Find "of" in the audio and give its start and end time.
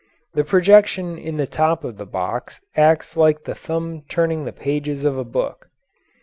1.83-1.97, 5.03-5.15